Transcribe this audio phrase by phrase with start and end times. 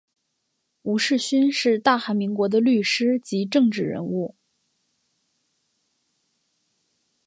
[0.81, 4.35] 吴世勋是大韩民国的律师及政治人物。